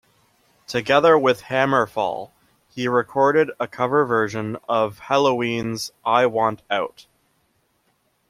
Together 0.65 1.15
with 1.15 1.43
HammerFall 1.43 2.31
he 2.73 2.87
recorded 2.87 3.51
a 3.59 3.67
cover 3.67 4.03
version 4.03 4.57
of 4.67 4.99
Helloween's 4.99 5.91
I 6.03 6.25
Want 6.25 6.63
Out. 6.71 7.05